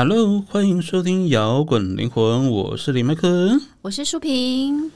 [0.00, 4.92] Hello，欢迎收听摇滚灵魂，我是李麦克，我是舒平。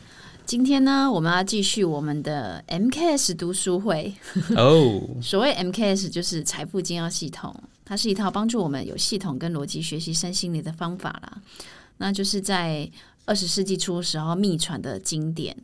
[0.46, 4.14] 今天呢，我们要继续我们的 MKS 读书会。
[4.56, 7.52] 哦， 所谓 MKS 就是财富金要系统，
[7.84, 11.42] 它是一套帮助我们有系统跟逻辑学习身心灵的方法啦。
[11.96, 12.88] 那就是在
[13.24, 15.56] 二十世纪初时候秘传的经典。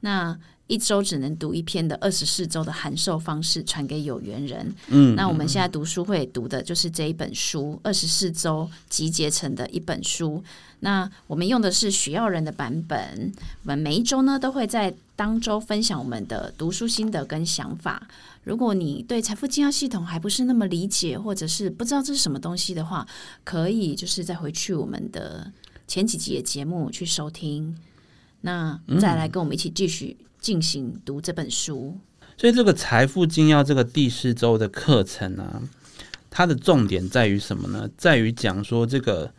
[0.00, 0.34] 那
[0.66, 4.74] 一周只能读一篇的二十四周的函授方式传给有缘人。
[4.88, 10.42] 嗯，那我们现在读书会读的就是这一本书，二十四周集结成的一本书。
[10.80, 13.32] 那我们用的是许耀仁的版本。
[13.62, 18.06] 我们每一周呢都会在当周分享我们的读书心得跟想法。
[18.44, 23.06] 如果你对财富经销系统还不是那么理解，或者是不知道这是什么东西的话，
[23.44, 25.50] 可以就是再回去我们的
[25.88, 27.76] 前几集的节目去收听。
[28.42, 30.16] 那再来跟我们一起继续。
[30.46, 31.98] 进行读这本书，
[32.36, 35.60] 所以这个财富精要这个第四周的课程啊，
[36.30, 37.90] 它的重点在于什么呢？
[37.98, 39.32] 在于讲说这个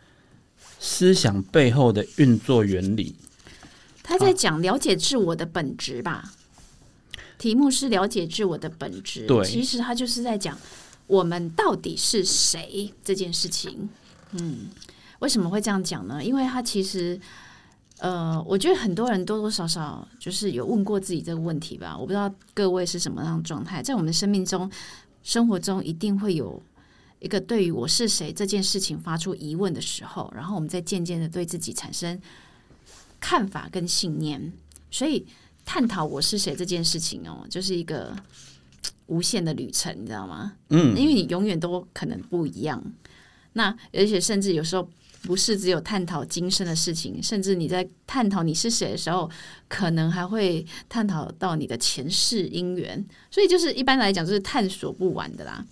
[0.78, 3.16] 思想背后的运作原理。
[4.02, 6.34] 他在讲了解自我的本质吧？
[7.38, 9.26] 题目是了解自我的本质。
[9.26, 10.58] 对，其实他就是在讲
[11.06, 13.88] 我们到底是谁这件事情。
[14.32, 14.66] 嗯，
[15.20, 16.22] 为什么会这样讲呢？
[16.22, 17.18] 因为他其实。
[18.00, 21.96] 呃，我觉得很多人多多少少就是有问过自己这个问题吧。
[21.98, 24.70] 我不知道各位是什么样的状态，在我们的生命中、
[25.24, 26.62] 生活中，一定会有
[27.18, 32.20] 一个对于我是谁这件事情发出疑问的时候，然后我们再渐渐的对自己产生
[33.18, 34.52] 看法跟信念。
[34.92, 35.26] 所以，
[35.64, 38.14] 探讨我是谁这件事情哦，就是一个
[39.06, 40.52] 无限的旅程，你知道吗？
[40.68, 42.80] 嗯，因为你永远都可能不一样。
[43.54, 44.88] 那而且甚至有时候。
[45.22, 49.28] 不是只有探讨今生的事情，甚至你在探讨你是谁的时候，
[49.68, 53.04] 可能还会探讨到你的前世姻缘。
[53.30, 55.64] 所以就是一般来讲，就是探索不完的啦。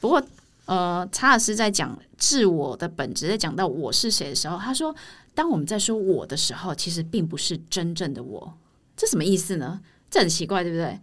[0.00, 0.22] 不过，
[0.66, 4.94] 呃，查尔斯在讲自我的本质，在讲到我是谁的时候，他说，
[5.34, 8.54] 当我们在说我的时候，其实并不是真正的我。
[8.96, 9.80] 这什么意思呢？
[10.10, 11.00] 这很奇怪，对不对？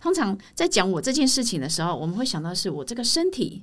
[0.00, 3.62] 通常在讲我这件事情的时候，我们会想到是我这个身体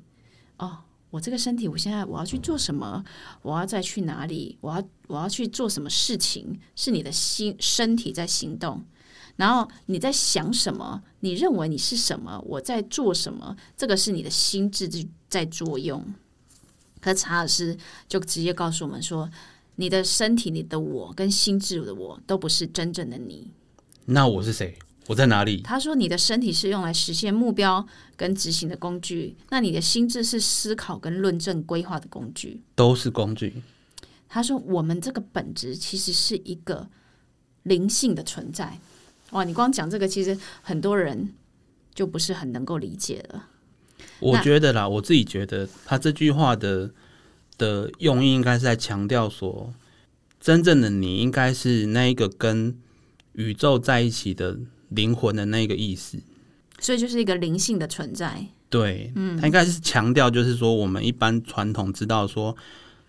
[0.57, 0.79] 哦。
[1.13, 3.05] 我这个身体，我现在我要去做什么？
[3.43, 4.57] 我要再去哪里？
[4.61, 6.59] 我要我要去做什么事情？
[6.75, 8.83] 是你的心身体在行动，
[9.35, 11.03] 然后你在想什么？
[11.19, 12.43] 你认为你是什么？
[12.47, 13.55] 我在做什么？
[13.77, 14.89] 这个是你的心智
[15.29, 16.03] 在作用。
[16.99, 19.29] 可查尔斯就直接告诉我们说，
[19.75, 23.51] 你的身体、你的我跟心智的我都不是真正的你。
[24.05, 24.79] 那我是谁？
[25.07, 25.61] 我在哪里？
[25.61, 33.61] 他说：“你的身体是用来实现目标跟执行的工具，那你的心智是思考跟论证、规划的工具，都是工具。”
[34.29, 36.87] 他说：“我们这个本质其实是一个
[37.63, 38.79] 灵性的存在。”
[39.31, 41.33] 哇，你光讲这个，其实很多人
[41.93, 43.49] 就不是很能够理解了。
[44.19, 46.89] 我觉得啦，我自己觉得他这句话的
[47.57, 49.73] 的用意，应该是在强调说，
[50.39, 52.79] 真正的你应该是那一个跟
[53.33, 54.57] 宇宙在一起的。
[54.95, 56.17] 灵魂的那个意思，
[56.79, 58.45] 所以就是一个灵性的存在。
[58.69, 62.55] 对，嗯，他应该是强调，就是说，我们一般传统知道说，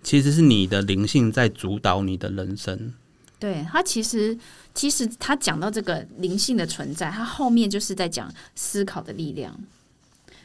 [0.03, 2.93] 其实是你的灵性在主导你的人生。
[3.39, 4.37] 对他，其实
[4.75, 9.59] 其实他讲到这个灵性的存在，他后面就是在讲思考的力量。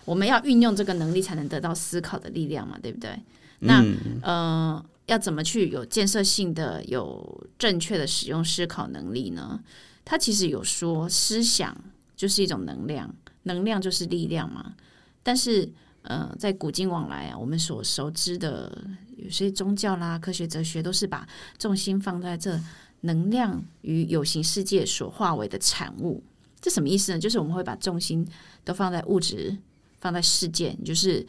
[0.05, 3.11] 我们要运用这个能力，才能得到思考的力量嘛，对不对？
[3.59, 3.85] 那
[4.21, 9.59] 呃，要怎么去有建设性的、有正确的使用思考能力呢？
[10.09, 11.77] 他其实有说，思想
[12.15, 14.73] 就是一种能量，能量就是力量嘛。
[15.21, 15.71] 但是，
[16.01, 18.75] 呃，在古今往来啊，我们所熟知的
[19.17, 22.59] 有些宗教啦、科学哲学，都是把重心放在这
[23.01, 26.23] 能量与有形世界所化为的产物。
[26.59, 27.19] 这什么意思呢？
[27.19, 28.27] 就是我们会把重心
[28.65, 29.55] 都放在物质，
[30.01, 31.23] 放在事件，就是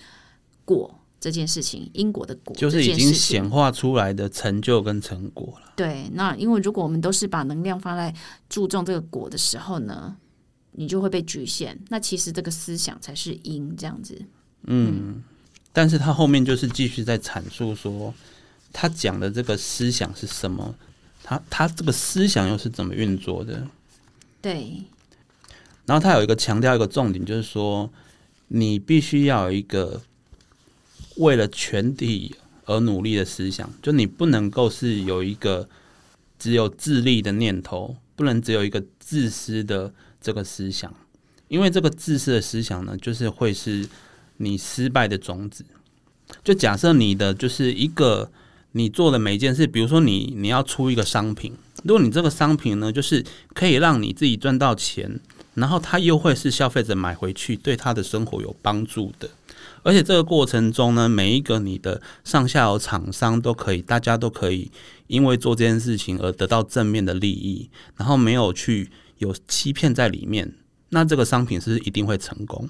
[0.64, 0.98] 果。
[1.20, 5.72] 这件事情，因果的果，就是已经显化出来的成就跟成果了。
[5.77, 8.15] 对，那因为如果我们都是把能量放在
[8.48, 10.16] 注重这个果的时候呢，
[10.72, 11.78] 你就会被局限。
[11.91, 14.18] 那其实这个思想才是因，这样子。
[14.62, 15.22] 嗯，
[15.74, 18.15] 但是他后面就是继续在阐述说，
[18.72, 20.74] 他讲的这个思想是什么？
[21.22, 23.68] 他他这个思想又是怎么运作的？
[24.41, 24.83] 对。
[25.84, 27.91] 然后他有一个强调一个重点，就是说，
[28.48, 30.00] 你必须要有一个。
[31.20, 32.34] 为了全体
[32.64, 35.68] 而努力的思想，就你不能够是有一个
[36.38, 40.92] 只有自利的念头，不能只有一个自私的这个思想，
[41.48, 43.86] 因为这个自私的思想呢，就是会是
[44.38, 45.64] 你失败的种子。
[46.42, 48.30] 就假设你的就是一个
[48.72, 51.52] 你做的每一件事，比如说你你要出一个商品，
[51.84, 53.22] 如果你这个商品呢，就是
[53.52, 55.20] 可以让你自己赚到钱，
[55.54, 59.28] 然后它又会是消费者买回去对他的生活有帮助的。
[59.82, 64.71] 而且这个过程中呢，每一个你的上下游厂商都可以，大家都可以
[65.06, 70.54] 因为做这件事情而得到正面的利益，然后没有去有欺骗在里面，
[70.91, 72.68] 那这个商品是一定会成功。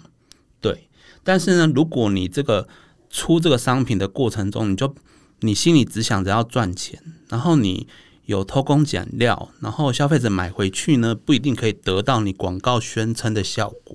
[0.61, 0.89] 对，
[1.25, 2.69] 但是呢，如果你这个
[3.09, 4.95] 出这个商品的过程中，你就
[5.41, 7.89] 你心里只想着要赚钱，然后你
[8.27, 13.90] 有偷工减料，然后消费者买回去呢，不一定可以得到你广告宣称的效果。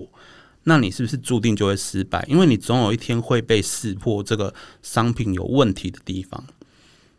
[0.66, 2.26] 那你是不是注定就会失败？
[2.28, 6.44] 因为你总有一天会被识破这个商品有问题的地方。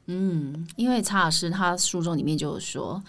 [0.06, 3.02] 嗯，因为查尔斯他书中里面就有说，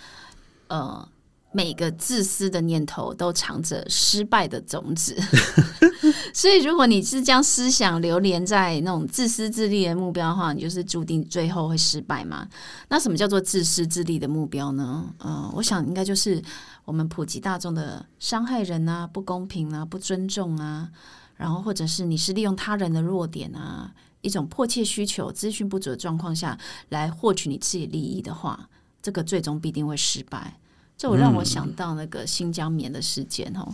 [0.67, 1.07] 呃，
[1.51, 5.15] 每个自私的念头都藏着失败的种子。
[6.33, 12.47] 所以，如果你是将思想流连在那种自私自利的目标的话，你就是注定最后会失败嘛。
[12.89, 15.13] 那什么叫做自私自利的目标呢？
[15.19, 16.41] 嗯，我想应该就是
[16.85, 20.89] 我们普及大众的伤害人啊、不公平啊、不尊重啊，
[21.35, 26.57] 然后或者是你是利用他人的弱点啊，一种迫切需求、资讯不足的状况下
[26.89, 28.69] 来获取你自己利益的话，
[29.01, 30.59] 这个最终必定会失败。
[30.97, 33.73] 这我让我想到那个新疆棉的事件哦。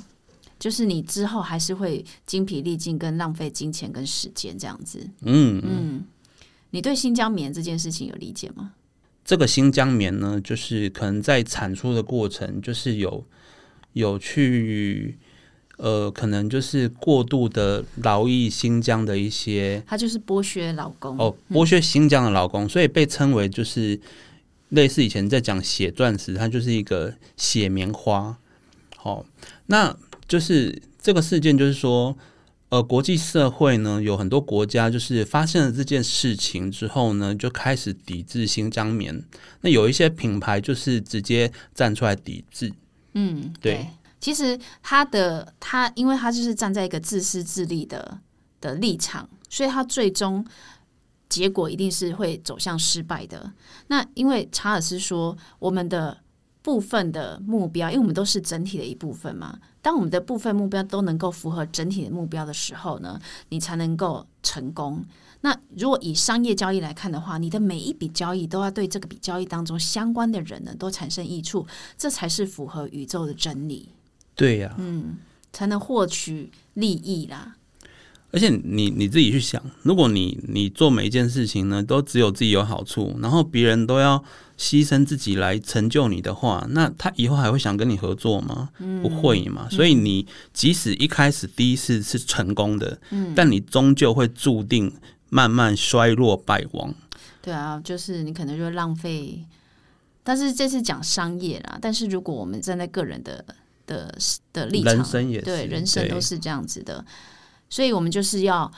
[0.64, 5.06] 就是你之后还是会精疲力尽，跟浪费金钱跟时间这样子。
[5.24, 6.06] 嗯嗯，
[6.70, 8.72] 你对新疆棉这件事情有理解吗？
[9.26, 13.26] 这个新疆棉呢，就是可能在产出的过程，就是有
[13.92, 15.18] 有去
[15.76, 24.00] 呃，可能就是过度的劳役新疆的一些，他就是剥削老公哦，剥削新疆的劳工，所以被称为就是
[24.70, 28.38] 类似以前在讲血钻石，它就是一个血棉花。
[28.96, 29.26] 好，
[29.66, 29.94] 那。
[30.34, 32.18] 就是这个事件，就是说，
[32.70, 39.24] 呃，国际社会呢有很多国家，就是发现了这件事情之后呢，就开始抵制新疆棉。
[39.62, 42.74] 那有一些品牌就是直接站出来抵制。
[43.14, 43.86] 嗯，对。
[44.20, 48.20] 其实他的他，因为他就是站在一个自私自利的
[48.60, 50.44] 的立场，所以他最终
[51.30, 53.54] 结果一定是会走向失败的。
[53.86, 56.18] 那因为查尔斯说，我们的
[56.64, 59.60] 部分的目标，因为我们都是整体的一部分嘛。
[59.84, 63.20] 当我们的部分目标都能够符合整体的目标的时候呢，
[63.50, 65.06] 你才能够成功。
[65.42, 73.90] 那如果以商业交易来看的话，你的每一笔交易都要对这个笔交易当中相关的人呢都产生益处，这才是符合宇宙的真理。
[74.34, 75.18] 对呀，嗯，
[75.52, 77.58] 才能获取利益啦。
[78.34, 84.22] 而且你你自己去想，如果你你做每一件事情呢，都只有自己有好处，然后别人都要。
[84.56, 88.70] 牺牲自己来成就你的话，那他以后还会想跟你合作吗？
[89.02, 89.68] 不会嘛。
[89.72, 92.98] 所以你即使一开始第一次是成功的，
[93.36, 94.94] 但你终究会注定
[95.30, 96.94] 慢慢衰落败亡。
[97.42, 99.44] 对啊，就是你可能就会浪费。
[100.24, 103.44] 但是这是讲商业啦，但是如果我们站在个人的
[103.88, 104.16] 的
[104.54, 107.04] 的立场，人生也对，人生都是这样子的。
[107.74, 108.72] 所以我们就是要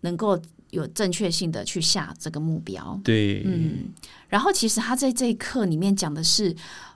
[0.00, 0.40] 能够。
[0.70, 3.92] 有正确性的去下这个目标，对，嗯，
[4.28, 6.52] 然后其实他在这一课里面讲的是，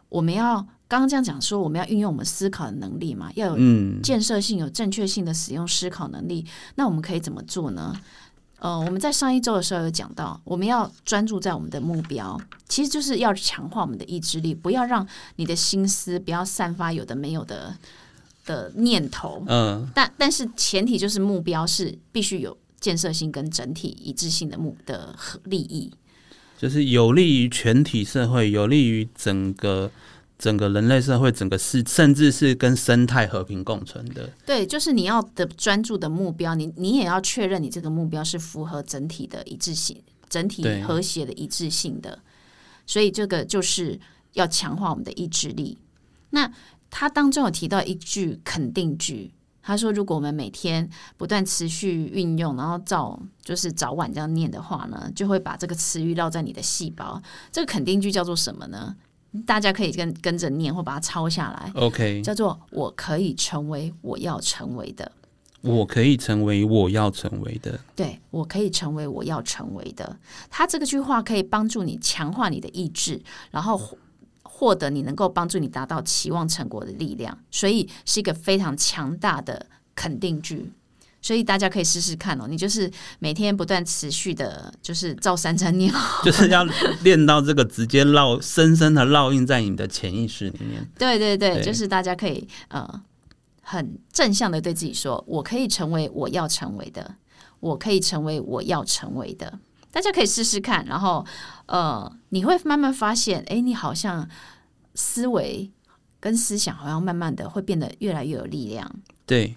[0.08, 0.56] 我们要
[0.88, 6.44] 刚刚这样讲说，我们要运用我们思考的能力嘛，要有建设性、有正确性的使用思考能力。
[6.75, 7.94] 那我们可以怎么做呢？
[8.58, 12.37] 呃，我们在上一周的时候有讲到，我们要专注在我们的目标，
[12.68, 17.76] 其实就是要强化我们的意志力，不要让你的心思不要散发有的没有的
[18.49, 19.45] 的念头。
[19.47, 22.59] 嗯，但但是前提就是目标是必须有。
[22.81, 25.12] 建设性跟整体一致性的目的
[25.47, 25.90] 利益，
[26.57, 29.90] 就是有利于全体社会，有利于整个
[30.38, 34.31] 整个人类社会，整个世甚至是跟生态和平共存的。
[34.47, 42.17] 对，就是你要的专注的目标，你你也要确认你这个目标是符合整体的一致性、整体和谐的一致性的。
[42.87, 43.99] 所以这个就是
[44.35, 45.76] 要强化我们的意志力。
[46.31, 46.49] 那
[46.90, 49.33] 他当中有提到一句肯定句。
[49.61, 57.21] 他说：“如果我们每天不断持续运用，然后早就是早晚这样念的话呢，就会把这个词语烙在你的细胞。
[57.52, 58.97] 这个肯定句叫做什么呢？
[59.45, 61.71] 大家可以跟跟着念，或把它抄下来。
[61.75, 65.12] OK，叫做‘我可以成为我要成为的’。
[65.61, 67.78] 我可以成为我要成为的。
[67.95, 70.18] 对，我可以成为我要成为的。
[70.49, 73.78] 他这个句话可以帮助你强化你的意志，然后。”
[74.58, 80.72] 获得你能够帮助你达到期望成果的力量，所以是一个非常强大的肯定句。
[81.22, 85.92] 所以大家可以试试看哦，你就是每天不断持续的，就是照三餐念，
[86.24, 86.64] 就是要
[87.04, 90.84] 练到这个直接烙深深的烙印在你的潜意识里面。
[90.98, 92.88] 对对对，就是大家可以呃
[93.62, 97.14] 很正向的对自己说：“我可以成为我要成为的，
[97.60, 99.60] 我可以成为我要成为的。”
[99.90, 101.25] 大家可以试试看，然后，
[101.66, 104.28] 呃，你会慢慢发现，哎，你好像
[104.95, 105.71] 思维
[106.21, 108.90] 跟思想好像慢慢的会变得越来越有力量。
[109.26, 109.57] 对，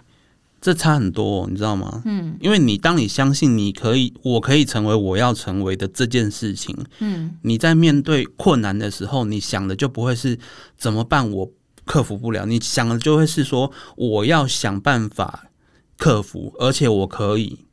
[0.62, 2.02] 这差很多，你知道吗？
[2.06, 10.38] 嗯，因为你当你相信你可以，我可以成为我要成为的这件事情，嗯，你在面对困难的时候，你想的就不会是
[10.78, 11.52] 怎么办，我
[11.86, 15.48] 克服不了，你想的就会是说我要想办法
[15.98, 17.66] 克服，而且我可以，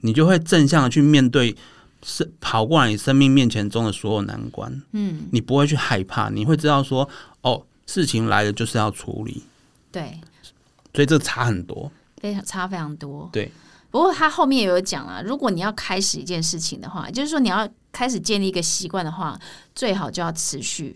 [0.00, 1.56] 你就会正向的去面对，
[2.02, 7.08] 是跑过来你生命面前中的所有难关，嗯，你不会去害怕，你会知道说，
[7.42, 9.42] 哦，事情来了就是要处理，
[9.90, 10.20] 对，
[10.94, 11.90] 所以这差很多。
[12.20, 13.50] 非常差非常多，对。
[13.90, 19.38] 不过他后面也有讲了，如果你要开始一件事情的话，就是说你要开始建立一个习惯的话，
[19.74, 20.94] 最好就要持续，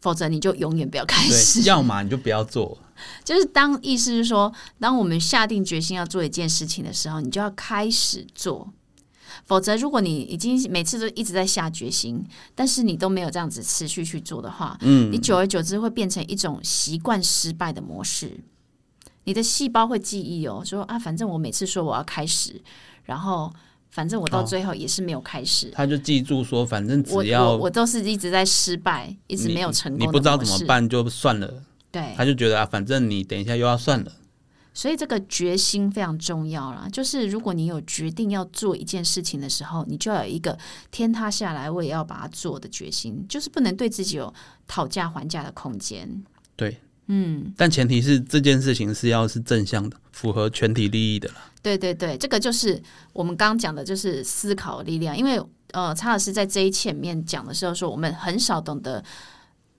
[0.00, 1.62] 否则你就永远不要开始。
[1.62, 2.76] 要么你就不要做。
[3.24, 8.68] 就是当意思是说，当我们下定决心要做一件事情的时候，你就要开始做。
[9.48, 12.22] 否则，如果你已经每次都一直在下决心，
[12.54, 18.38] 但是你都没有这样子持续去做的话，嗯，你久而久之会变成一种习惯失败的模式。
[19.24, 22.60] 你的细胞会记忆哦，说啊，反正我每次说我要开始，
[23.04, 23.50] 然后
[23.90, 25.70] 反正我到最后也是没有开始。
[25.72, 30.06] 他就记住说，反正只要我都是一直在失败，一直没有成功。
[30.06, 31.62] 你不知道怎么办就算了。
[31.90, 34.12] 对，他就觉得啊，反正你等一下又要算了。
[34.78, 36.86] 所以这个决心非常重要啦。
[36.92, 40.56] 就是如果你有决定要做一件事情的时候，你就要有一个
[40.92, 44.32] 天塌下来我也要把它做的决心，就是不能对自己有
[44.68, 46.22] 讨价还价的空间。
[46.54, 46.78] 对。
[47.08, 51.28] 嗯，但前提是这件事情是要是正向的，符合全体利益的
[51.60, 52.80] 对对对，这个就是
[53.12, 55.16] 我们刚刚讲的，就是思考力量。
[55.18, 55.42] 因为
[55.72, 59.02] 呃，查老师在这一前面讲的时候说，我们很少懂得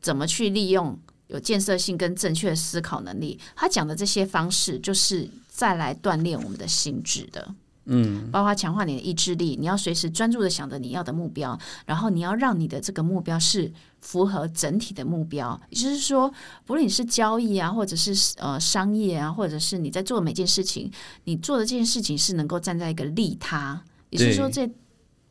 [0.02, 3.40] 怎么去利用有建设性跟正确的思考能力。
[3.56, 7.56] 他讲的这些方式，就是再来锻炼我们的心智的。
[7.92, 11.58] 嗯，包括强化你的意志力，你要随时专注的想着你要的目标，
[11.88, 16.32] 然后你要让你的这个目标是符合整体的目标，也就是说，
[16.66, 20.92] 不论你是交易啊，或者是呃商业啊，或者是你在做每件事情，
[21.24, 23.82] 你做的这件事情是能够站在一个利他，
[24.12, 24.70] 也就是说，这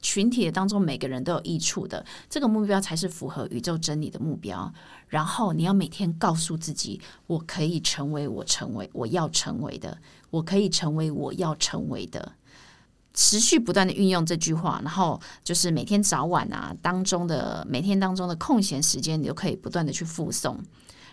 [0.01, 4.73] 群体的当中每个人都有益处的，这个目标才是符合宇宙真理的目标。
[5.09, 9.99] 然后你要每天告诉自己，我可以成为我成为我要成为的，
[10.31, 12.33] 我可以成为我要成为的。
[13.15, 20.57] 持续不断的运用这句话，然后就是每天早晚啊当中的每天当中的空闲时间，你都可以不断的去复诵，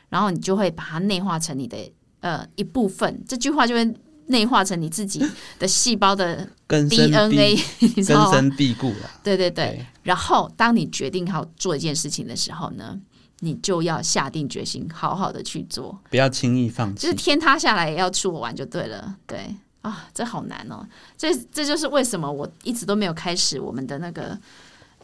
[0.09, 3.23] 然后你就会把它内化成你的呃一部分。
[3.27, 3.95] 这句话就会
[4.27, 5.23] 内化成你自己
[5.59, 7.57] 的细胞的 DNA，
[8.05, 9.11] 根深蒂固了。
[9.23, 9.85] 对对对。
[10.03, 12.99] 然后当你决定好做一件事情的时候呢，
[13.39, 17.03] 你就要下定决心，好好的去做，不要轻易放弃。
[17.03, 19.15] 就是天塌下来也要出我玩就对了。
[19.27, 19.55] 对。
[19.81, 20.83] 啊，这好难哦！
[21.15, 24.35] 这这就是为什么我一直都没有开始我们的那个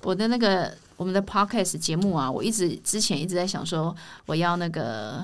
[0.01, 2.31] 我的那个我们的 podcast 节目啊！
[2.31, 5.23] 我一直之前一直在想说，我要那个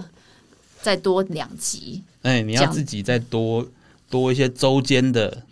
[0.83, 2.03] 再多两集。
[2.21, 3.65] 哎，你要自己再多
[4.09, 5.43] 多一些周间的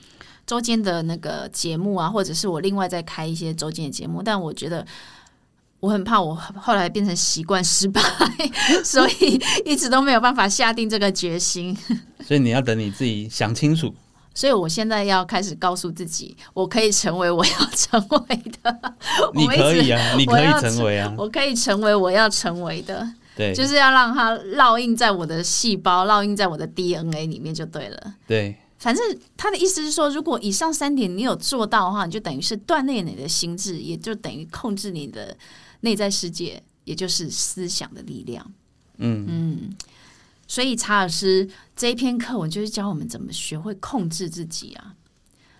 [0.46, 4.22] 周间的那个节目啊，或者是我另外再开一些周间的节目。
[4.24, 4.86] 但我觉得
[5.80, 8.02] 我很怕我后来变成习惯失败，
[8.84, 11.76] 所以一直都没有办法下定这个决心。
[12.26, 13.94] 所以你要等你自己想清楚。
[14.34, 18.94] 所以我现在要开始告诉自己，我可以成为我要成为的。
[19.34, 23.08] 你可以啊，你可以成为啊，我可以成为我要成为的。
[23.36, 28.16] 对，就是要让它烙印在我的细胞，烙印在我的 DNA 里面就对了。
[28.26, 29.04] 对，反正
[29.36, 35.36] 他的意思是说，如果以上三点你有做到的话，你就等于是锻炼你的心智，也就等于控制你的
[35.82, 38.52] 内在世界，也就是思想的力量。
[38.98, 39.76] 嗯嗯。
[40.48, 44.94] 所以查尔斯这一篇课文就是教我们怎么学会控制自己啊。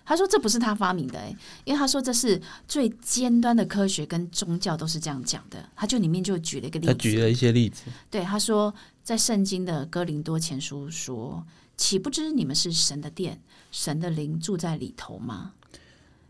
[0.06, 5.68] 他说这不是他发明的诶，因为他说这是最尖端的科学跟宗教都是这样讲的。
[5.74, 7.82] 他就里面就举了一个例子，他举了一些例子。
[8.08, 8.72] 对，他说
[9.02, 11.44] 在圣经的哥林多前书说
[11.76, 13.40] ：“岂不知你们是神的殿，
[13.72, 15.52] 神的灵住在里头吗？”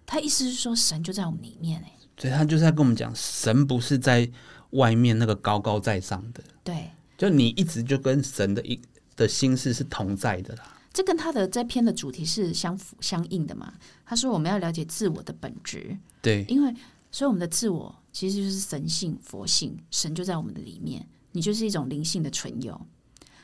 [0.06, 1.92] 他意思是说神就在我们里面诶。
[2.16, 4.26] 所以他就是在跟我们讲，神不是在
[4.70, 6.42] 外面那个高高在上的。
[6.64, 6.90] 对。
[7.18, 8.78] 就你一直就跟神的一
[9.16, 13.70] 的心思是同在的啦，这跟他的这篇的主题是相符相应的嘛？
[14.06, 16.74] 他说我们要了解自我的本质，对，因为
[17.12, 22.80] 所以我们的自我其实就是神性、佛性，神就在我们的里面，你就是一种灵性的存有。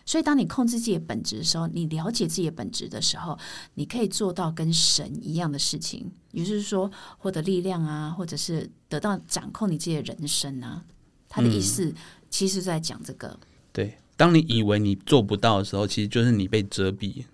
[0.07, 3.39] 所以当你控制自己的本质的时候，你了解自己的本质的时候，
[3.75, 10.83] 你可以做到跟神一样的事情，也就是说获得力量啊，或者是得到掌控你自己的人生啊。
[11.29, 11.95] 他的意思
[12.31, 13.39] 其实在讲这个。
[13.73, 17.25] 对，当你以为你做不到的时候，其实就是你被遮蔽，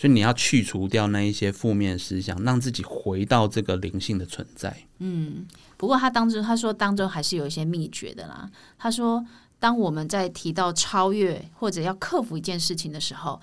[0.00, 4.74] 所以你要去除掉那一些负面思想，让自己回到这个灵性的存在。
[4.96, 8.50] 嗯，不过他当中他说当中还是有一些秘诀的啦。
[8.78, 9.22] 他说，
[9.58, 13.38] 当我们在提到超越或者要克服一件事情的时候，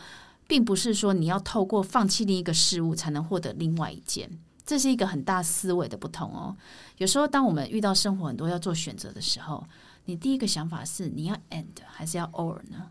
[0.48, 4.28] 并不是说你要透过放弃另一个事物才能获得另外一件，
[4.66, 6.58] 这是一个很大思维的不同哦。
[6.98, 9.64] 有时候，当我们遇到生活很多要做选择的时候，
[10.06, 12.88] 你第一个想法是你要 and 还是要 or 呢？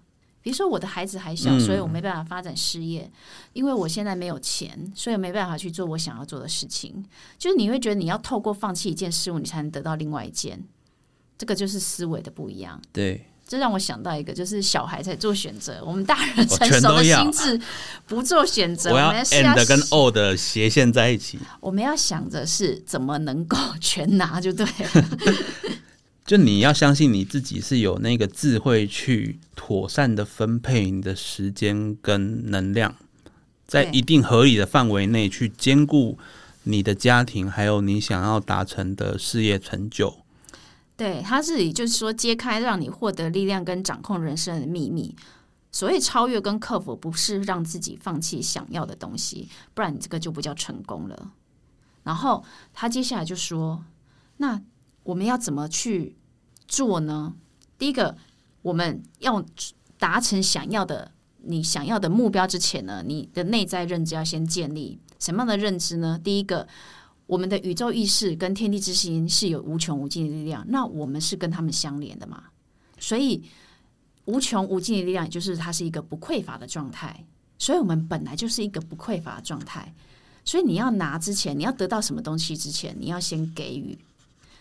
[0.47, 3.11] 比如说，我的孩子还小，所以我没办法发展事业，
[3.53, 7.05] 因为我现在没有钱，所以没办法去做我想要做的事情。
[7.37, 10.65] 就是你会觉得你要透过放弃一件事物，你才能得到另外一件，
[11.37, 12.81] 这个就是思维的不一样。
[12.93, 13.27] 对。
[13.49, 17.61] 这让我想到一个，就是小孩在做选择，我们大人成熟的心智
[18.07, 18.91] 不做选择。
[18.95, 21.41] 我要 and 跟 o 的斜线在一起。
[21.61, 25.07] 我们要想着是怎么能够 全拿就对了。
[26.27, 32.97] 就你要相信你自己是有那个智慧去妥善的分配你的时间跟能量，
[33.67, 36.19] 在一定合理的范围内去兼顾
[36.65, 40.19] 你的家庭，还有你想要达成的事业成就。
[40.97, 45.15] 对，他是以就是说揭开让你获得力量跟掌控人生的秘密。
[45.71, 51.33] 所谓超越跟克服，不是让自己放弃想要的东西，不然你这个就不叫成功了。
[52.03, 52.43] 然后
[52.73, 53.85] 他接下来就说
[54.39, 54.59] ：“那
[55.07, 56.17] 我们要怎么去
[56.69, 57.35] 做呢？
[57.79, 58.17] 第一个，
[58.63, 59.45] 我们要
[59.99, 61.11] 达成想要的
[61.43, 66.21] 你想要的目标之前呢，你的内在认知要先建立什么样的认知呢？
[66.23, 66.69] 第一个。”
[67.27, 72.45] 我们的宇宙意识跟天地之心是有无穷无尽的力量，那我们是跟他们相连的嘛？
[73.01, 73.43] 所以
[74.27, 77.27] 无穷无尽的力量，就是它是一个不匮乏的状态。
[77.59, 79.93] 所以我们本来就是一个不匮乏的状态。
[80.45, 83.99] 所以你要拿之前，你要得到什么东西之前，你要先给予。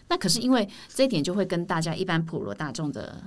[0.07, 3.21] 那可是因为这一点，就会跟大家一般普罗大众的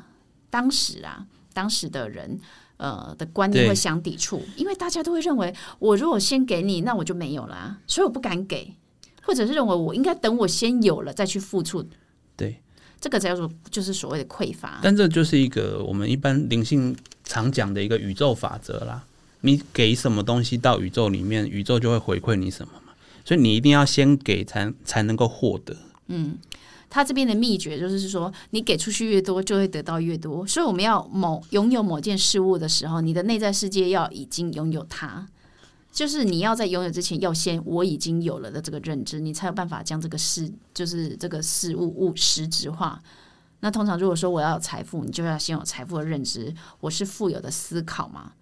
[0.51, 2.39] 当时啊，当时的人
[2.77, 8.75] 呃的观念会相抵触，因为大家都会认为，我如果先给你，那我就没有了，所以我不敢给。
[9.23, 11.85] 或者是认为我应该等我先有了再去付出，
[12.35, 12.59] 对，
[12.99, 14.81] 这个叫做就是所谓的匮乏。
[14.83, 19.05] 但这就是一个我们一般灵性常讲的一个宇宙法则啦。
[19.43, 22.95] 你给什么东西到宇宙里面，宇宙就会回馈你什么嘛。
[23.23, 25.77] 所以你一定要先给，才才能够获得。
[26.07, 26.39] 嗯，
[26.91, 30.47] 他这边的秘诀就是说，你给出去越多，就会得到越多。
[30.47, 35.27] 所以我们要某拥有某件事物的时候，你的内在世界要已经拥有它。
[35.91, 43.03] 就是你要在拥有之前，要先我已经有了的这个认知，你才有办法将这个事，就是这个事物物实质化。
[43.61, 48.33] 那通常如果说我要有财富，你就要先有财富的认知，我是富有的思考嘛。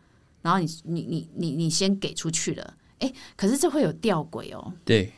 [0.42, 4.72] 然后你你你你你先给出去了，哎，可是这会有吊诡哦。
[4.84, 5.12] 对，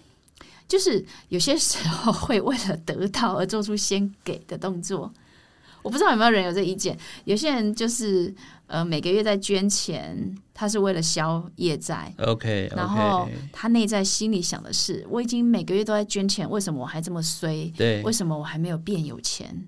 [0.68, 5.12] 就是有些时候会为了得到而做出先给的动作。
[5.82, 6.98] 我不知道有没有人有这意见？
[7.24, 8.34] 有些人就是
[8.66, 12.12] 呃每个月在捐钱，他是为了消业债。
[12.18, 17.72] OK，然后他内在心里想的是：我已经每个月都在捐钱，为什么我还这么衰？
[17.76, 19.66] 对，为什么我还没有变有钱？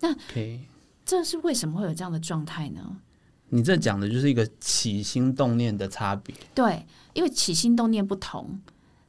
[0.00, 0.14] 那
[1.06, 2.98] 这是为什么会有这样的状态呢？
[3.48, 6.34] 你这讲的就是一个起心动念的差别。
[6.52, 8.60] 对，因为起心动念不同。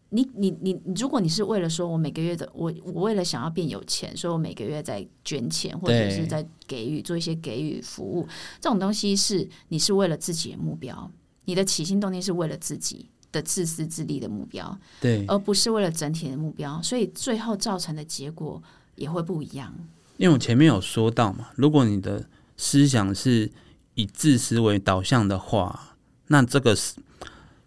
[0.09, 8.25] 你你你，如果你是为了说，我每个月的我我为了想要变有钱，所以我每个月在捐钱，或者是在给予做一些给予服务，
[8.61, 11.11] 这种东西是你是为了自己的目标，
[11.43, 18.63] 你的起心动念是为了自己的自私自利的目标，对，而不是为了整体的目标，所以最后造成的结果
[18.95, 19.73] 也会不一样。
[20.15, 23.51] 因为我前面有说到嘛，如果你的思想是
[23.95, 26.95] 以自私为导向的话，那这个是。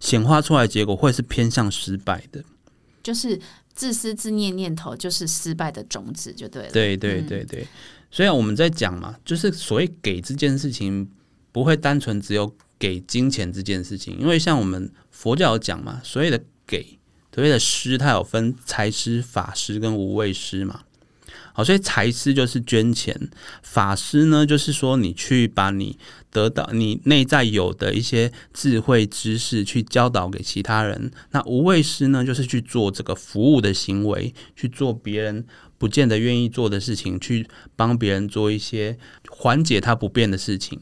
[0.01, 2.43] 显化出来结果会是偏向失败的，
[3.03, 3.39] 就是
[3.73, 6.71] 自私自念念头就是失败的种子，就对了。
[6.71, 7.67] 对对对对，
[8.11, 11.09] 所以我们在讲嘛，就是所谓给这件事情，
[11.53, 16.99] 不会单纯只有给金钱这件事情，因为像我们佛教有讲嘛，所谓的给，
[17.35, 20.83] 所谓的施，它有分财施、法施跟无畏施嘛。
[21.64, 23.29] 所以财师就是捐钱，
[23.62, 25.99] 法师呢，就是说你去把你
[26.31, 31.11] 得到你内在有的一些智慧知识去教导给其他人。
[31.31, 35.44] 那无畏师呢，就是去做这个服务的行为，去做别人
[35.79, 37.46] 不见得愿意做的事情，去
[37.77, 38.96] 帮别人做一些
[39.29, 40.81] 缓解他不便的事情。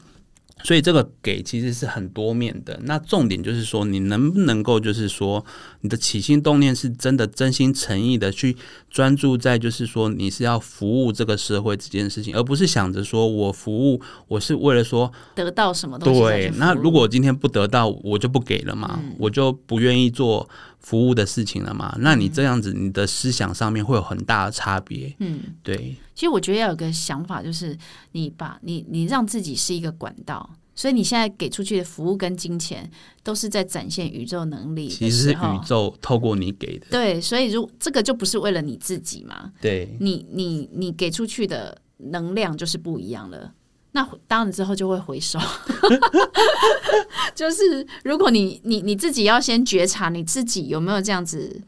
[0.63, 5.43] 所以这个给其实是很多面的，那重点就是说，你能不能够就是说，
[5.81, 8.55] 你的起心动念是真的真心诚意的去
[8.89, 16.19] 专注在就是说，你是要服务这个社会这件事情，而不是想着说我服务我是为了说得到什么东西。
[16.19, 20.49] 对，那如果今天不得到，我就不给了嘛，我就不愿意做。
[20.89, 21.95] 服务的事情了嘛？
[21.99, 25.15] 那你这样子，你的思想上面会有很大的差别。
[25.19, 25.95] 嗯，对。
[26.15, 27.77] 其实我觉得要有个想法，就是
[28.13, 32.89] 你把你你让自己是一个管道，所以你现在给出去的服务跟金钱，
[33.21, 34.89] 都是在展现宇宙能力。
[34.89, 36.87] 其实是宇宙透过你给的。
[36.89, 39.51] 对，所以如这个就不是为了你自己嘛？
[39.61, 43.53] 对，你你你给出去的能量就是不一样了。
[43.91, 45.39] 那当然之后就会回收。
[47.35, 51.61] 就是如果你你你自己要先觉察你自己有没有这样子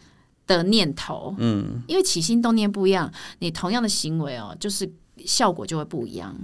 [0.45, 4.89] 的念头，嗯，因为起心动念不一样，你同样的行为哦，就是
[5.25, 6.35] 效果就会不一样。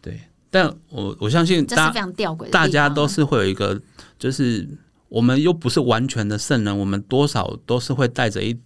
[0.00, 0.20] 对。
[0.50, 3.80] 但我我相信大这是非常吊诡的，大家都是会有一个，
[4.16, 4.64] 就是
[5.08, 8.56] 我们又不是完全的圣人，我们多少都是会带着一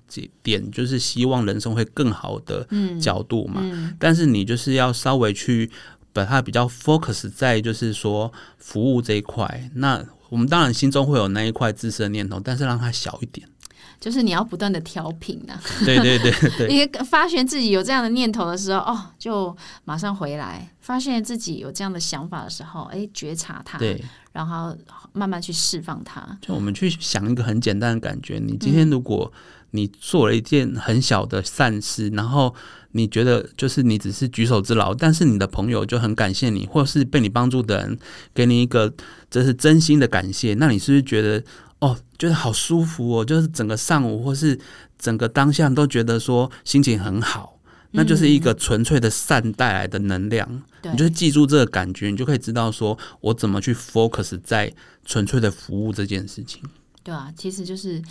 [0.42, 2.68] 点，就是希望人生会更好的
[3.00, 3.62] 角度嘛。
[3.64, 5.70] 嗯但是你就是要稍微去
[6.18, 9.70] 把它比较 focus 在就是说服务这一块。
[9.74, 13.48] 那我们当然心中会有那一块自私的念头，但是让它小一点。
[14.00, 24.00] 就是你要不断的调频呐、对对对对，你 发现自己有这样的念头的时候，哦，就马上回来；发现自己有这样的想法的时候，哎，觉察它，对，
[24.32, 24.76] 然后
[25.12, 26.38] 慢慢去释放它。
[26.40, 29.32] 就我们去想一个很简单的感觉，你今天如果
[29.72, 32.54] 你做了一件很小的善事，然后
[32.98, 37.98] 你觉得就是你只是举手之劳，但是你的朋友就很感谢你，或是被你帮助的人
[38.34, 38.92] 给你一个
[39.30, 41.42] 这是真心的感谢，那你是不是觉得
[41.78, 43.24] 哦，觉得好舒服哦？
[43.24, 44.58] 就是整个上午或是
[44.98, 47.60] 整个当下都觉得说心情很好，
[47.92, 50.62] 那就是一个纯粹的善带来的能量。
[50.82, 54.72] 对你就记住这个感觉，你就可以知道说我怎么去 focus 在
[55.04, 56.62] 纯粹的服务这件事情。
[57.02, 58.02] 对啊，其实就是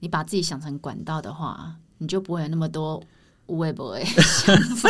[0.00, 3.02] 你把自己想成管道的话，你就不会有那么多
[3.46, 4.88] 无微不微想法。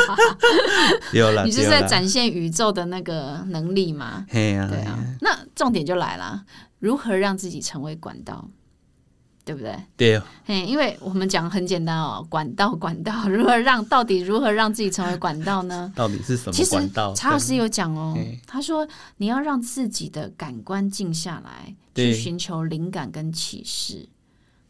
[1.12, 4.24] 有了你就是在展现宇宙的那个能力嘛？
[4.28, 6.44] 嘿呀、对啊，那重点就来了，
[6.78, 8.48] 如何让自己成为管道，
[9.44, 9.76] 对不对？
[9.96, 15.92] 对，嘿，因为我们讲很简单哦，管道， 管道，如何让到底如何让自己成为管道呢？
[15.94, 17.12] 到底是什么管道？
[17.14, 18.86] 查老师有讲哦，他说
[19.16, 24.08] 你要让自己的感官静下来，去寻求灵感跟启示。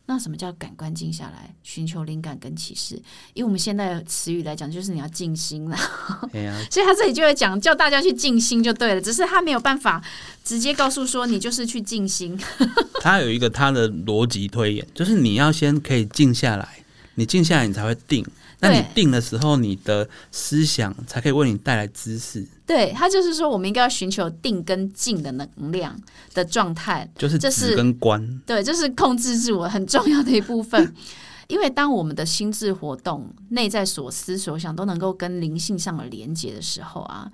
[0.06, 3.00] 那什么叫感官静下来，寻求灵感跟启示？
[3.32, 5.76] 以我们现在的词语来讲，就是你要静心了。
[6.70, 9.00] 所以他这里就会讲，叫大家去静心就对了。
[9.00, 10.02] 只是他没有办法
[10.44, 12.38] 直接告诉说你就是去静心。
[13.00, 18.22] 他有一个他的逻辑推演，就是你要先可以静下来，你静下来你才会定。
[18.68, 25.94] 那你定的时候，你的思想才可以为你带来知识，对他就是说，我们应该要寻求定跟静的能量
[26.32, 27.08] 的状态。
[27.16, 28.40] 就是这是跟观。
[28.46, 30.94] 对，这是控制自我很重要的一部分。
[31.46, 37.30] 因为当我们的心智活动、内在所思所想都能够跟灵性上的连接的时候啊，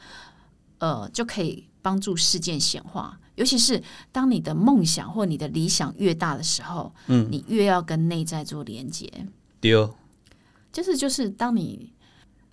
[0.79, 3.17] 呃，就可以帮助事件显化。
[3.37, 9.09] 尤其是当你的梦想或你的理想越大的时候，嗯，你越要跟内在做连接。
[9.61, 9.95] 丢，
[10.73, 11.93] 就是就是当你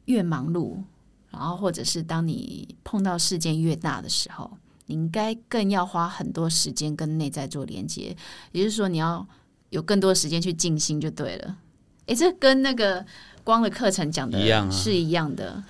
[0.06, 0.82] 越忙碌，
[1.30, 8.15] 然后或者是当你碰到事件越大的时候，你应该更要花很多时间跟内在做连接，
[8.51, 9.27] 也就是说，你要
[9.69, 11.58] 有更多时间去静心就对了。
[12.06, 13.06] 诶，这跟那个
[13.43, 15.62] 光的课程讲的一样啊是一样的，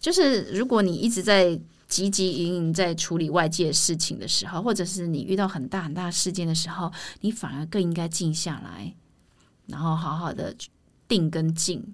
[0.00, 1.50] 就是如果你一直在
[1.88, 8.94] 汲汲营营在处理外界事情的时候，或者是你遇到很大很大事件的时候，你反而更应该静下来，
[9.66, 10.56] 然后好好的
[11.12, 11.84] 定跟静，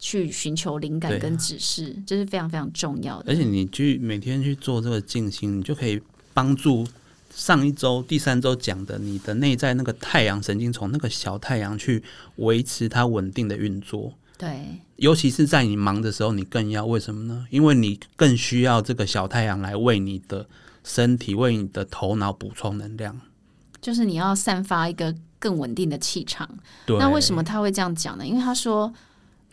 [0.00, 3.32] 去寻求灵感跟指示，这是非常非常重要的。
[3.32, 6.02] 而且你去每天去做这个静心，你就可以
[6.34, 6.84] 帮助
[7.32, 12.02] 上一周、第三周讲的你的内在那个太阳神经丛那个小太阳去
[12.36, 14.12] 维持它稳定的运作。
[14.36, 17.46] 对尤其是在你忙的时候，你更要为什么呢？
[17.50, 20.48] 因为你更需要这个小太阳来为你的
[20.82, 23.20] 身体、为你的头脑补充能量。
[23.82, 26.48] 就是你要散发一个更稳定的气场。
[26.86, 28.24] 对，那为什么他会这样讲呢？
[28.26, 28.90] 因为他说，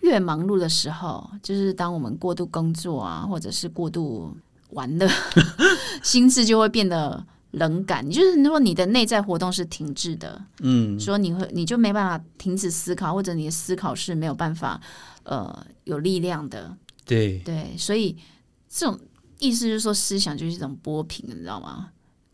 [0.02, 4.34] 越忙碌的时候，就是当我们过度工作啊，或者是过度
[4.70, 5.10] 玩乐，
[6.04, 8.08] 心智就会变得冷感。
[8.10, 14.80] 就是如果你的内在活动是停滞的，嗯，说你会你就没办法停止思考，或者你的思考是没有办法
[15.24, 16.78] 呃有力量的。
[17.04, 18.16] 对，对，所以
[18.70, 19.00] 这种
[19.40, 21.90] 意思就是说，思想就是一种波平，你知道吗？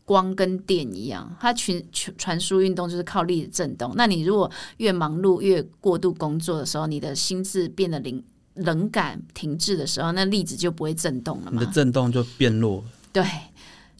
[0.06, 3.92] 光跟电一样，它传传传输运动就是靠力的震动。
[3.96, 8.22] 那你如果越忙碌、越过度工作的时候，你的心智变得冷
[8.54, 11.72] 冷感、停滞的时候，那粒子就不会震动了嘛你的嘛？
[11.72, 12.82] 震动就变弱。
[13.12, 13.22] 对，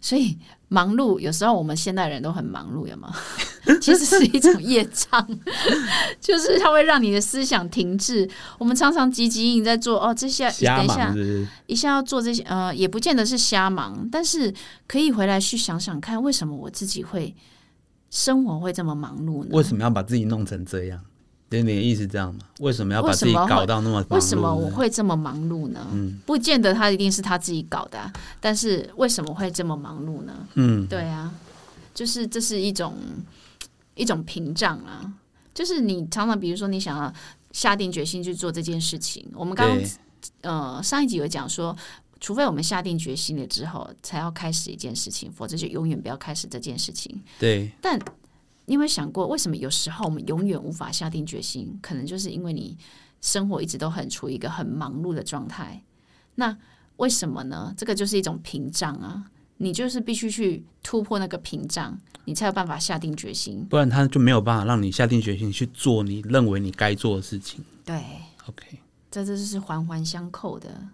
[0.00, 3.14] 所以忙碌有时候我们现代人都很忙碌，有吗？
[3.80, 5.26] 其实是一种业障，
[6.20, 8.28] 就是它会让你的思想停滞。
[8.58, 11.14] 我们常常汲汲营营在做哦，这下等一下？
[11.66, 14.52] 一下要做这些，呃，也不见得是瞎忙，但是
[14.86, 17.34] 可以回来去想想看，为什么我自己会
[18.10, 19.50] 生活会这么忙碌呢？
[19.52, 21.00] 为什么要把自己弄成这样？
[21.50, 22.40] 有点意思这样吗？
[22.58, 24.68] 为什么要把自己搞到那么为什么我？
[24.70, 25.86] 会这么忙碌呢？
[25.92, 30.34] 嗯不见得他一定是他自己搞的啊、但是为什么会这么忙碌呢？
[30.54, 31.32] 嗯，对啊，
[31.94, 32.94] 就是这是一种
[33.94, 35.12] 一种屏障啊，
[35.54, 37.12] 就是你常常比如说你想要
[37.52, 39.78] 下定决心去做这件事情，我们刚刚，
[40.42, 41.74] 呃上一集有讲说，
[42.20, 47.22] 除非我们下定决心了之后，才要开始一件事情，否则就永远不要开始这件事情。
[47.38, 47.98] 对，但
[48.66, 51.78] 你有没有想过，为什么有时候我们永远无法下定决心？
[51.80, 52.76] 可能就是因为你
[53.20, 55.82] 生活一直都很处于一个很忙碌的状态。
[56.34, 56.56] 那
[56.96, 57.72] 为什么呢？
[57.76, 59.30] 这个就是一种屏障啊！
[59.58, 63.64] 你就是必须去突破那个屏障，你才有办法下定决心。
[63.70, 67.64] 不然他就没有办法让你下定决心去做你认为你该做的事情。
[67.84, 68.02] 对
[68.46, 70.88] ，OK，这这是环环相扣的。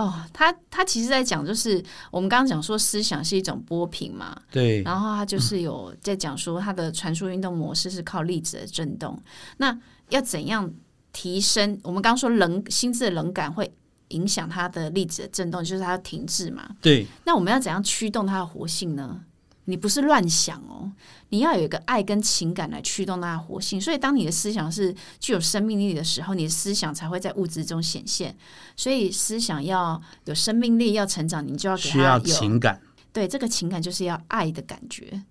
[0.00, 9.22] 哦，他他其实在讲，就是我们刚刚讲说思想是一种波平嘛，对，然后他就是有在讲说，它的传输运动模式是靠粒子的震动。
[9.58, 10.72] 那要怎样
[11.12, 11.78] 提升？
[11.82, 13.70] 我们刚刚说冷心智的冷感会
[14.08, 16.66] 影响它的粒子的震动，就是它要停滞嘛。
[16.80, 19.20] 对，那我们要怎样驱动它的活性呢？
[19.70, 20.90] 你不是乱想哦，
[21.28, 23.80] 你要有一个爱跟情感来驱动它的活性。
[23.80, 28.36] 所以，当你的思想是具有生命力的时候，你的思想才会在物质中显现。
[28.76, 32.80] 所以，思想要有生命力、要成长，你就要给需要它有情感，
[33.12, 35.22] 对，这个情感就是要爱的感觉，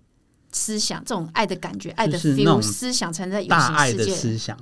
[0.52, 4.14] 思想这种爱的感觉、爱的 feel，思想才能在有形世界。
[4.14, 4.58] 思想。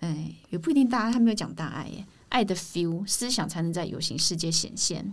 [0.00, 5.12] 哎，也不一定大爱，他没有讲大爱耶，爱的 feel，思想才能在有形世界显现。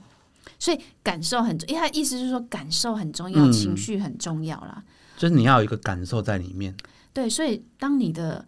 [0.58, 4.84] 所以感受很重，因为他的意思就是说感受很重要，嗯情绪很重要啦。
[5.18, 6.74] 就是你要有一个感受在里面。
[7.12, 8.46] 对，所以当你的，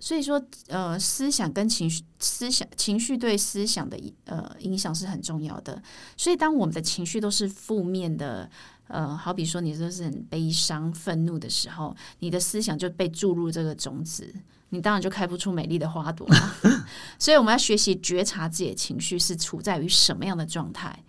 [0.00, 5.80] 所以说呃，思想跟情绪、思想、情绪对思想的呃影响是很重要的。
[6.16, 8.50] 所以当我们的情绪都是负面的，
[8.88, 14.34] 呃，好比说你就是很悲伤、愤怒的时候，你的思想就被注入这个种子，
[14.70, 16.54] 你当然就开不出美丽的花朵了。
[17.18, 21.04] 所以我们要学习觉察自己的情绪是处在于什么样的状态。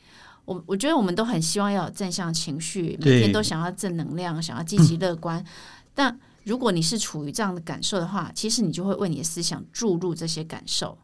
[0.49, 5.45] 我我觉得我们都很希望要有正向情绪，每天都想要正能量，想要积极乐观。
[5.93, 10.97] 但如果你是处于这样的感受的话，其实你就会为你的思想注入这些感受。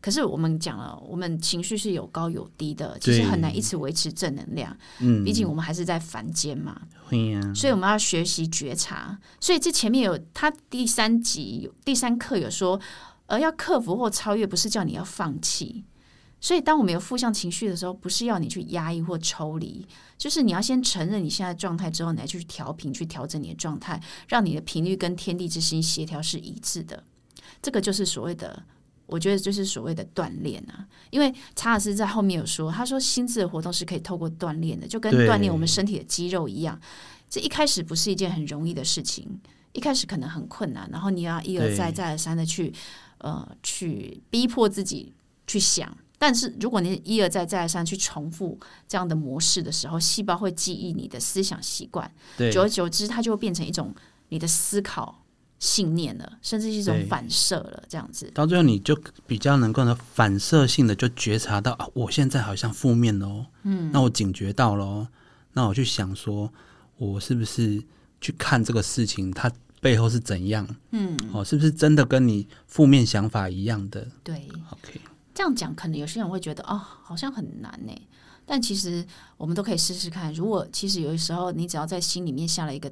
[0.00, 4.74] 可是我们讲了，我们情绪是有高有低的，其实很难一直维持正能量。
[5.00, 9.18] 嗯，毕竟我们还是在凡间嘛，会呀、所以我们要学习觉察。
[9.40, 12.80] 所以这前面有他第三集有第三课有说，
[13.26, 15.84] 呃，要克服或超越，不是叫你要放弃。
[16.46, 19.84] 所以，当我们有负向情绪的时候，不是要你去压抑或抽离，
[20.16, 27.02] 就是你要先承认你现在状态之后，你再去调频、去调整你的状态，让你的频率跟天地之心协调是一致的。
[27.60, 28.62] 这个就是所谓的，
[29.06, 30.86] 我觉得就是所谓的锻炼啊。
[31.10, 36.80] 因为查尔斯在后面有说，他说心智的活动是可以透过锻炼的，就跟锻炼我们身体的肌肉一样。
[37.28, 39.28] 这一开始不是一件很容易的事情，
[39.72, 42.72] 一开始可能很困难，然后你要一而再、再而三的去
[43.18, 45.12] 呃去逼迫自己
[45.48, 45.92] 去想。
[46.18, 53.94] 但是如果你一而再、再而三去重复这样的模式的时候，细胞会记忆你的思想习惯，对，久而久之，它就会变成一种
[54.30, 55.22] 你的思考
[55.58, 58.30] 信念了，甚至是一种反射了，这样子。
[58.34, 65.08] 到最后你就比较能够呢反射性的就觉察到啊，我现在好像负面了哦，嗯，那我警觉到了哦，
[65.52, 66.52] 那我去想说，
[66.96, 67.82] 我是不是
[68.20, 69.50] 去看这个事情它
[69.80, 74.06] 背后是怎样，嗯，哦，是不是真的跟你负面想法一样的？
[74.24, 75.00] 对，？OK，
[75.36, 77.92] 这样讲，可能有些人会觉得哦，好像很难呢。
[78.46, 80.32] 但其实我们都可以试试看。
[80.32, 82.90] 如果其实有的时候，你只要在心里面下了一个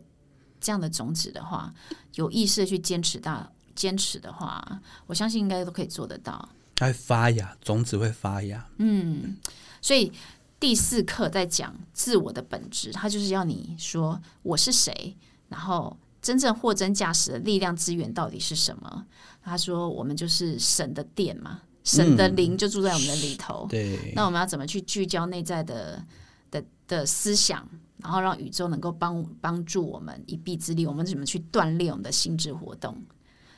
[0.60, 1.72] 这样的种子的话，
[2.16, 6.46] 有意识的去坚持到坚持的话，我相信应该都可以做得到。
[6.76, 9.38] 它会发芽，种子会发芽，嗯
[9.80, 10.12] 所以
[10.60, 15.16] 第四课在讲自我的本质，它就是要你说我是谁，
[15.48, 19.06] 然后真正货真价实的力量资源到底是什么。
[19.42, 23.66] 他说我们就是神的殿嘛，神的灵就住在我们的里头。
[23.70, 26.02] 对，那我们要怎么去聚焦内在的
[26.50, 27.68] 的的思想，
[27.98, 30.86] 然后让宇宙能够帮帮助我们一臂之力？
[30.86, 32.96] 我们怎么去锻炼我们的心智活动？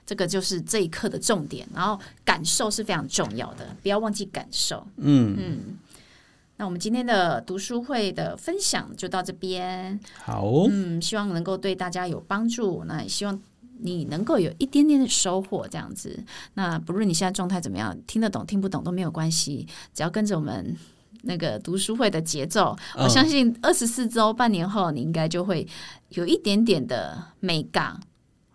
[0.05, 1.69] 这个就是这一刻的重点。
[1.75, 4.87] 然后感受是非常重要的，不要忘记感受。
[4.97, 5.79] 嗯嗯，
[6.57, 12.85] 那我们今天的读书会的分享就到这边，好哦，嗯，希望能够对大家有帮助。
[12.87, 13.41] 那也希望
[13.81, 16.19] 你能够有一点点的收获，这样子。
[16.55, 20.77] 那不论你现在状态怎么样，听得懂听不懂都没有关系，只要跟着我们
[21.23, 25.67] 那个读书会的节奏，嗯我相信二十四周、半年后，你应该就会
[26.11, 28.01] 有一点点的美感。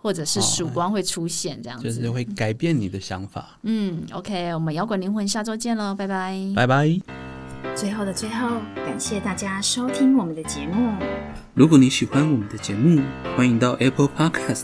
[0.03, 1.83] 或者是曙光会出现，这样子。
[1.83, 3.59] 就是会改变你的想法。
[3.61, 6.35] 嗯，OK，我们摇滚灵魂下周见喽，拜拜。
[6.55, 6.99] 拜拜。
[7.75, 10.91] 最后的最后，感谢大家收听我们的节目。
[11.53, 12.99] 如果你喜欢我们的节目，
[13.37, 14.63] 欢迎到 Apple Podcast